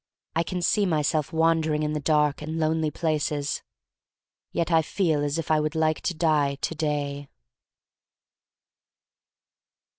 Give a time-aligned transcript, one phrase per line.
[0.35, 3.61] I can see myself wandering in dark and lonely places.
[4.51, 7.29] Yet I feel as if I would like to die to day.